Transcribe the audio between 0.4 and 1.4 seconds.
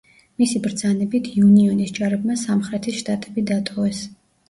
მისი ბრძანებით